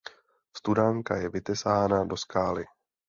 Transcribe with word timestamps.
Studánka 0.57 1.15
je 1.17 1.29
vytesána 1.29 2.05
do 2.05 2.17
skály. 2.17 2.65